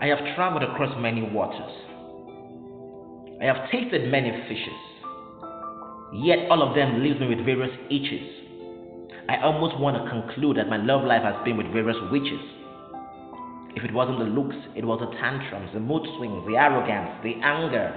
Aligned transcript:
I 0.00 0.06
have 0.08 0.18
traveled 0.36 0.62
across 0.62 0.92
many 1.00 1.22
waters. 1.22 1.72
I 3.40 3.46
have 3.46 3.70
tasted 3.70 4.10
many 4.10 4.30
fishes. 4.48 4.80
Yet 6.12 6.50
all 6.50 6.62
of 6.62 6.74
them 6.74 7.02
leave 7.02 7.18
me 7.18 7.28
with 7.28 7.44
various 7.46 7.72
itches. 7.88 8.28
I 9.28 9.40
almost 9.42 9.80
want 9.80 9.96
to 9.96 10.10
conclude 10.10 10.58
that 10.58 10.68
my 10.68 10.76
love 10.76 11.04
life 11.04 11.22
has 11.22 11.42
been 11.44 11.56
with 11.56 11.72
various 11.72 11.96
witches. 12.12 12.40
If 13.74 13.84
it 13.84 13.92
wasn't 13.92 14.18
the 14.20 14.26
looks, 14.26 14.56
it 14.76 14.84
was 14.84 15.00
the 15.00 15.16
tantrums, 15.18 15.70
the 15.72 15.80
mood 15.80 16.06
swings, 16.16 16.44
the 16.46 16.56
arrogance, 16.56 17.16
the 17.24 17.34
anger. 17.42 17.88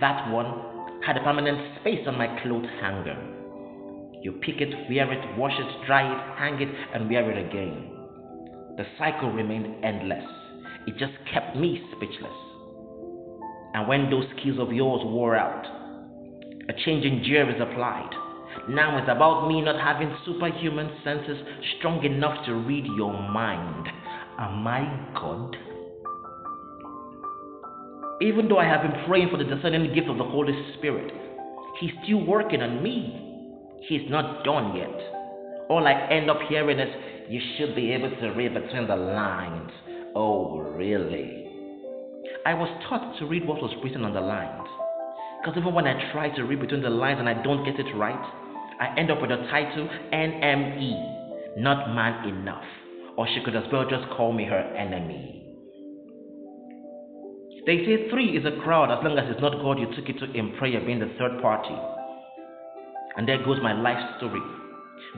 That 0.00 0.30
one 0.30 1.02
had 1.04 1.16
a 1.16 1.22
permanent 1.22 1.80
space 1.80 2.06
on 2.06 2.16
my 2.16 2.30
clothes 2.42 2.70
hanger. 2.80 3.18
You 4.22 4.38
pick 4.40 4.60
it, 4.60 4.70
wear 4.88 5.10
it, 5.12 5.38
wash 5.38 5.58
it, 5.58 5.86
dry 5.86 6.06
it, 6.06 6.38
hang 6.38 6.62
it, 6.62 6.74
and 6.94 7.10
wear 7.10 7.30
it 7.30 7.38
again. 7.48 7.90
The 8.76 8.86
cycle 8.98 9.32
remained 9.32 9.84
endless. 9.84 10.39
It 10.86 10.96
just 10.98 11.12
kept 11.32 11.56
me 11.56 11.80
speechless. 11.96 12.32
And 13.74 13.86
when 13.86 14.10
those 14.10 14.24
skills 14.38 14.58
of 14.58 14.72
yours 14.72 15.02
wore 15.04 15.36
out, 15.36 15.64
a 16.68 16.72
change 16.84 17.04
in 17.04 17.22
gear 17.22 17.48
is 17.48 17.60
applied. 17.60 18.10
Now 18.68 18.98
it's 18.98 19.08
about 19.10 19.48
me 19.48 19.60
not 19.60 19.80
having 19.80 20.14
superhuman 20.24 20.90
senses 21.04 21.38
strong 21.78 22.04
enough 22.04 22.44
to 22.46 22.54
read 22.54 22.84
your 22.96 23.12
mind. 23.12 23.86
Am 24.38 24.66
I 24.66 24.82
God? 25.14 25.56
Even 28.22 28.48
though 28.48 28.58
I 28.58 28.66
have 28.66 28.82
been 28.82 29.04
praying 29.06 29.30
for 29.30 29.38
the 29.38 29.44
discerning 29.44 29.94
gift 29.94 30.08
of 30.08 30.18
the 30.18 30.24
Holy 30.24 30.52
Spirit, 30.76 31.12
He's 31.80 31.92
still 32.04 32.24
working 32.26 32.60
on 32.60 32.82
me. 32.82 33.48
He's 33.88 34.10
not 34.10 34.44
done 34.44 34.76
yet. 34.76 34.94
All 35.70 35.86
I 35.86 36.08
end 36.10 36.28
up 36.28 36.38
hearing 36.48 36.78
is, 36.78 36.88
you 37.28 37.40
should 37.56 37.74
be 37.74 37.92
able 37.92 38.10
to 38.10 38.28
read 38.30 38.54
between 38.54 38.86
the 38.86 38.96
lines. 38.96 39.70
Oh, 40.16 40.58
really? 40.58 41.46
I 42.44 42.54
was 42.54 42.68
taught 42.88 43.18
to 43.18 43.26
read 43.26 43.46
what 43.46 43.62
was 43.62 43.72
written 43.84 44.04
on 44.04 44.12
the 44.12 44.20
lines. 44.20 44.68
Because 45.40 45.56
even 45.56 45.72
when 45.72 45.86
I 45.86 46.10
try 46.12 46.34
to 46.34 46.42
read 46.42 46.60
between 46.60 46.82
the 46.82 46.90
lines 46.90 47.18
and 47.20 47.28
I 47.28 47.42
don't 47.42 47.64
get 47.64 47.78
it 47.78 47.94
right, 47.96 48.18
I 48.80 48.94
end 48.98 49.10
up 49.10 49.20
with 49.22 49.30
a 49.30 49.46
title 49.50 49.88
NME, 50.12 51.58
not 51.58 51.94
man 51.94 52.28
enough. 52.28 52.64
Or 53.16 53.26
she 53.28 53.42
could 53.44 53.54
as 53.54 53.64
well 53.72 53.88
just 53.88 54.08
call 54.16 54.32
me 54.32 54.44
her 54.44 54.74
enemy. 54.76 55.40
They 57.66 57.84
say 57.84 58.10
three 58.10 58.36
is 58.36 58.44
a 58.46 58.60
crowd 58.62 58.90
as 58.90 59.04
long 59.04 59.18
as 59.18 59.30
it's 59.30 59.40
not 59.40 59.62
God 59.62 59.78
you 59.78 59.86
took 59.94 60.08
it 60.08 60.18
to 60.18 60.32
in 60.32 60.56
prayer 60.56 60.80
being 60.84 60.98
the 60.98 61.12
third 61.18 61.40
party. 61.42 61.76
And 63.16 63.28
there 63.28 63.44
goes 63.44 63.58
my 63.62 63.78
life 63.78 64.00
story. 64.16 64.40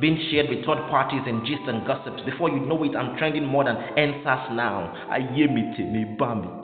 Being 0.00 0.18
shared 0.30 0.48
with 0.48 0.64
third 0.64 0.88
parties 0.90 1.22
and 1.26 1.44
gist 1.44 1.62
and 1.66 1.86
gossips. 1.86 2.22
Before 2.24 2.48
you 2.48 2.60
know 2.60 2.82
it, 2.84 2.96
I'm 2.96 3.16
trending 3.18 3.46
more 3.46 3.64
than 3.64 3.76
NSAS 3.76 4.54
now. 4.54 4.92
I 5.10 5.20
hear 5.34 5.50
me 5.50 5.62
me 5.78 6.16
bami. 6.18 6.62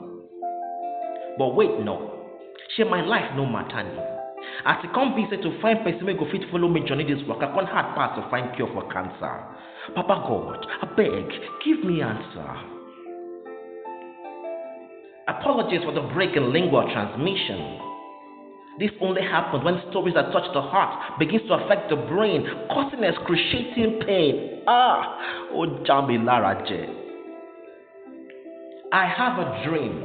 But 1.37 1.55
wait, 1.55 1.79
no. 1.79 2.25
Share 2.75 2.89
my 2.89 3.01
life 3.01 3.35
no 3.35 3.45
matter. 3.45 4.15
As 4.65 4.77
it 4.83 4.93
come 4.93 5.15
be 5.15 5.25
said 5.29 5.41
to 5.41 5.61
find 5.61 5.83
person 5.83 6.05
go 6.17 6.29
fit 6.31 6.49
follow 6.51 6.67
me 6.67 6.81
journey 6.87 7.03
this 7.03 7.25
work, 7.27 7.39
I 7.41 7.53
can't 7.53 7.67
hard 7.67 7.95
pass 7.95 8.15
to 8.17 8.29
find 8.29 8.55
cure 8.55 8.67
for 8.73 8.91
cancer. 8.91 9.43
Papa 9.95 10.25
God, 10.27 10.65
I 10.81 10.85
beg, 10.95 11.31
give 11.65 11.83
me 11.83 12.01
answer. 12.01 12.79
Apologies 15.27 15.81
for 15.85 15.93
the 15.93 16.01
break 16.13 16.35
in 16.35 16.51
lingual 16.51 16.83
transmission. 16.91 17.88
This 18.79 18.91
only 19.01 19.21
happens 19.21 19.65
when 19.65 19.81
stories 19.89 20.13
that 20.13 20.31
touch 20.31 20.47
the 20.53 20.61
heart 20.61 21.19
begins 21.19 21.45
to 21.49 21.55
affect 21.55 21.89
the 21.89 21.97
brain, 21.97 22.47
causing 22.71 23.03
excruciating 23.03 23.99
pain. 24.07 24.63
Ah, 24.67 25.19
oh 25.51 25.83
Jambi 25.83 26.15
Laraje. 26.17 26.87
I 28.93 29.05
have 29.05 29.37
a 29.37 29.67
dream. 29.67 30.01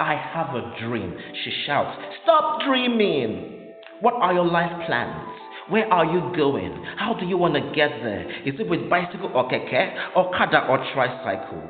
I 0.00 0.14
have 0.16 0.54
a 0.56 0.74
dream. 0.80 1.14
She 1.44 1.52
shouts, 1.66 2.00
Stop 2.22 2.62
dreaming. 2.62 3.74
What 4.00 4.14
are 4.14 4.32
your 4.32 4.46
life 4.46 4.72
plans? 4.86 5.28
Where 5.68 5.86
are 5.92 6.06
you 6.06 6.34
going? 6.34 6.82
How 6.96 7.12
do 7.12 7.26
you 7.26 7.36
want 7.36 7.54
to 7.54 7.60
get 7.74 7.90
there? 8.02 8.24
Is 8.46 8.58
it 8.58 8.68
with 8.68 8.88
bicycle 8.88 9.30
or 9.34 9.50
keke, 9.50 10.16
okada 10.16 10.66
or 10.68 10.78
tricycle? 10.94 11.62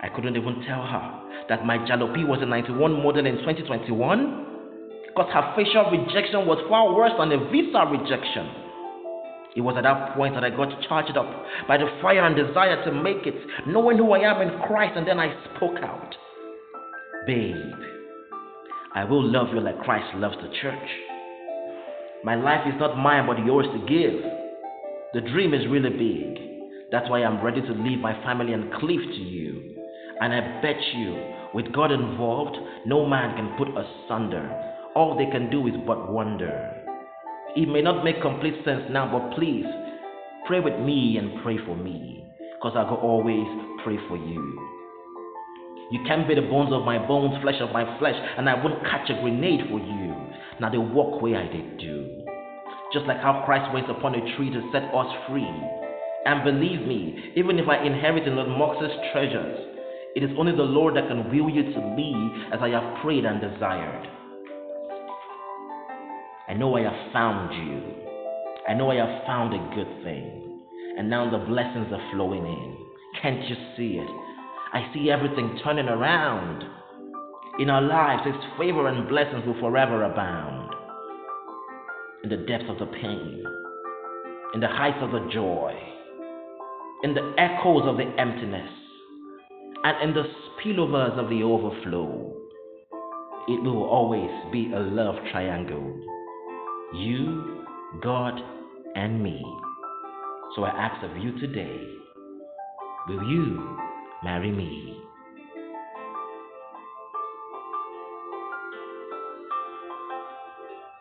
I 0.00 0.08
couldn't 0.14 0.36
even 0.36 0.62
tell 0.66 0.86
her 0.86 1.44
that 1.48 1.66
my 1.66 1.78
jalopy 1.78 2.26
was 2.26 2.38
a 2.40 2.46
91 2.46 3.02
model 3.02 3.26
in 3.26 3.38
2021 3.38 4.46
because 5.20 5.32
her 5.34 5.52
facial 5.56 5.90
rejection 5.90 6.46
was 6.46 6.56
far 6.68 6.94
worse 6.94 7.12
than 7.18 7.32
a 7.32 7.50
visa 7.50 7.84
rejection. 7.92 8.48
It 9.56 9.60
was 9.60 9.74
at 9.76 9.82
that 9.82 10.16
point 10.16 10.34
that 10.34 10.44
I 10.44 10.50
got 10.50 10.70
charged 10.88 11.16
up 11.16 11.28
by 11.68 11.76
the 11.76 11.84
fire 12.00 12.24
and 12.24 12.36
desire 12.36 12.82
to 12.84 12.92
make 12.92 13.26
it, 13.26 13.34
knowing 13.66 13.98
who 13.98 14.12
I 14.12 14.20
am 14.20 14.40
in 14.40 14.58
Christ, 14.62 14.96
and 14.96 15.06
then 15.06 15.18
I 15.18 15.34
spoke 15.56 15.76
out. 15.82 16.14
Babe, 17.26 17.56
I 18.94 19.04
will 19.04 19.22
love 19.22 19.48
you 19.52 19.60
like 19.60 19.78
Christ 19.80 20.08
loves 20.16 20.36
the 20.36 20.48
church. 20.62 20.88
My 22.24 22.36
life 22.36 22.66
is 22.66 22.78
not 22.78 22.96
mine 22.96 23.26
but 23.26 23.44
yours 23.44 23.66
to 23.66 23.80
give. 23.84 24.22
The 25.12 25.28
dream 25.28 25.52
is 25.52 25.66
really 25.68 25.90
big. 25.90 26.90
That's 26.92 27.10
why 27.10 27.24
I'm 27.24 27.44
ready 27.44 27.60
to 27.60 27.72
leave 27.72 27.98
my 27.98 28.14
family 28.24 28.52
and 28.52 28.72
cleave 28.74 29.00
to 29.00 29.20
you. 29.20 29.76
And 30.20 30.32
I 30.32 30.62
bet 30.62 30.76
you, 30.94 31.34
with 31.52 31.72
God 31.72 31.92
involved, 31.92 32.56
no 32.86 33.04
man 33.06 33.36
can 33.36 33.56
put 33.58 33.76
us 33.76 33.86
asunder 34.06 34.70
all 34.94 35.16
they 35.16 35.30
can 35.30 35.50
do 35.50 35.66
is 35.66 35.74
but 35.86 36.12
wonder. 36.12 36.74
It 37.56 37.68
may 37.68 37.82
not 37.82 38.04
make 38.04 38.22
complete 38.22 38.54
sense 38.64 38.84
now, 38.90 39.10
but 39.10 39.36
please 39.36 39.66
pray 40.46 40.60
with 40.60 40.78
me 40.80 41.16
and 41.16 41.42
pray 41.42 41.58
for 41.64 41.76
me, 41.76 42.24
because 42.54 42.76
I 42.76 42.88
will 42.88 42.98
always 42.98 43.46
pray 43.84 43.98
for 44.08 44.16
you. 44.16 44.58
You 45.90 46.00
can't 46.06 46.28
be 46.28 46.34
the 46.34 46.42
bones 46.42 46.72
of 46.72 46.84
my 46.84 47.04
bones, 47.04 47.40
flesh 47.42 47.60
of 47.60 47.72
my 47.72 47.98
flesh, 47.98 48.14
and 48.38 48.48
I 48.48 48.54
won't 48.54 48.84
catch 48.84 49.10
a 49.10 49.20
grenade 49.20 49.66
for 49.68 49.78
you. 49.78 50.14
Now 50.60 50.70
they 50.70 50.78
walk 50.78 51.20
where 51.20 51.36
I 51.36 51.46
did 51.50 51.78
do. 51.78 52.24
Just 52.92 53.06
like 53.06 53.18
how 53.18 53.42
Christ 53.44 53.72
went 53.74 53.90
upon 53.90 54.14
a 54.14 54.36
tree 54.36 54.50
to 54.50 54.70
set 54.72 54.84
us 54.94 55.10
free. 55.28 55.50
And 56.26 56.44
believe 56.44 56.86
me, 56.86 57.32
even 57.34 57.58
if 57.58 57.68
I 57.68 57.84
inherit 57.84 58.26
in 58.28 58.36
Lord 58.36 58.50
Mox's 58.50 58.92
treasures, 59.12 59.58
it 60.14 60.22
is 60.22 60.30
only 60.38 60.52
the 60.52 60.62
Lord 60.62 60.96
that 60.96 61.08
can 61.08 61.30
will 61.30 61.50
you 61.50 61.62
to 61.62 61.94
be 61.96 62.12
as 62.52 62.60
I 62.60 62.70
have 62.70 63.02
prayed 63.02 63.24
and 63.24 63.40
desired. 63.40 64.06
I 66.50 66.54
know 66.54 66.76
I 66.76 66.82
have 66.82 67.12
found 67.12 67.54
you. 67.54 67.80
I 68.68 68.74
know 68.74 68.90
I 68.90 68.96
have 68.96 69.24
found 69.24 69.54
a 69.54 69.72
good 69.72 70.02
thing. 70.02 70.60
And 70.98 71.08
now 71.08 71.30
the 71.30 71.46
blessings 71.46 71.86
are 71.92 72.10
flowing 72.12 72.44
in. 72.44 72.76
Can't 73.22 73.48
you 73.48 73.54
see 73.76 74.00
it? 74.02 74.10
I 74.72 74.90
see 74.92 75.12
everything 75.12 75.60
turning 75.62 75.86
around. 75.86 76.64
In 77.60 77.70
our 77.70 77.80
lives, 77.80 78.26
His 78.26 78.34
favor 78.58 78.88
and 78.88 79.08
blessings 79.08 79.46
will 79.46 79.60
forever 79.60 80.02
abound. 80.02 80.74
In 82.24 82.30
the 82.30 82.38
depths 82.38 82.66
of 82.68 82.80
the 82.80 82.92
pain, 83.00 83.44
in 84.52 84.58
the 84.58 84.66
heights 84.66 84.98
of 85.02 85.12
the 85.12 85.30
joy, 85.32 85.72
in 87.04 87.14
the 87.14 87.32
echoes 87.38 87.86
of 87.86 87.96
the 87.96 88.12
emptiness, 88.18 88.72
and 89.84 90.02
in 90.02 90.14
the 90.16 90.24
spillovers 90.58 91.16
of 91.16 91.30
the 91.30 91.44
overflow, 91.44 92.34
it 93.46 93.62
will 93.62 93.84
always 93.84 94.30
be 94.50 94.72
a 94.74 94.80
love 94.80 95.14
triangle 95.30 96.10
you, 96.94 97.64
God, 98.02 98.34
and 98.96 99.22
me. 99.22 99.40
So 100.56 100.64
I 100.64 100.70
ask 100.70 101.04
of 101.04 101.16
you 101.22 101.38
today 101.38 102.00
will 103.08 103.22
you 103.28 103.78
marry 104.22 104.50
me? 104.50 105.09